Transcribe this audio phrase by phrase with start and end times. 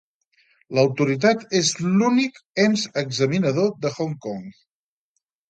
[0.77, 4.43] L'autoritat és l'únic ens examinador de Hong Kong.